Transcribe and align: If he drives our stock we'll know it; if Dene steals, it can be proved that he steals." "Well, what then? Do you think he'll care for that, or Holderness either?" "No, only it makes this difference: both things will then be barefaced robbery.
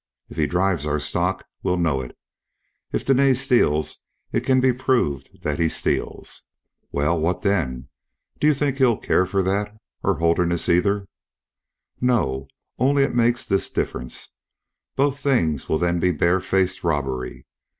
If 0.29 0.37
he 0.37 0.47
drives 0.47 0.87
our 0.87 0.99
stock 0.99 1.45
we'll 1.61 1.77
know 1.77 2.01
it; 2.01 2.17
if 2.91 3.05
Dene 3.05 3.35
steals, 3.35 3.97
it 4.31 4.39
can 4.39 4.59
be 4.59 4.73
proved 4.73 5.43
that 5.43 5.59
he 5.59 5.69
steals." 5.69 6.41
"Well, 6.91 7.19
what 7.19 7.41
then? 7.43 7.87
Do 8.39 8.47
you 8.47 8.55
think 8.55 8.77
he'll 8.77 8.97
care 8.97 9.27
for 9.27 9.43
that, 9.43 9.77
or 10.03 10.17
Holderness 10.17 10.67
either?" 10.69 11.07
"No, 12.01 12.47
only 12.79 13.03
it 13.03 13.13
makes 13.13 13.45
this 13.45 13.69
difference: 13.69 14.29
both 14.95 15.19
things 15.19 15.69
will 15.69 15.77
then 15.77 15.99
be 15.99 16.11
barefaced 16.11 16.83
robbery. 16.83 17.45